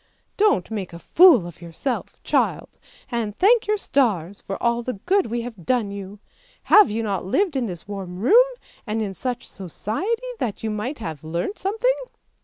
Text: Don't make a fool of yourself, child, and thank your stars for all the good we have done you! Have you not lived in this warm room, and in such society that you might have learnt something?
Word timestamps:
Don't 0.35 0.71
make 0.71 0.93
a 0.93 0.97
fool 1.13 1.45
of 1.45 1.61
yourself, 1.61 2.23
child, 2.23 2.79
and 3.11 3.37
thank 3.37 3.67
your 3.67 3.77
stars 3.77 4.41
for 4.41 4.57
all 4.57 4.81
the 4.81 4.93
good 5.05 5.27
we 5.27 5.41
have 5.41 5.63
done 5.63 5.91
you! 5.91 6.17
Have 6.63 6.89
you 6.89 7.03
not 7.03 7.23
lived 7.23 7.55
in 7.55 7.67
this 7.67 7.87
warm 7.87 8.17
room, 8.17 8.47
and 8.87 8.99
in 9.03 9.13
such 9.13 9.47
society 9.47 10.25
that 10.39 10.63
you 10.63 10.71
might 10.71 10.97
have 10.97 11.23
learnt 11.23 11.59
something? 11.59 11.93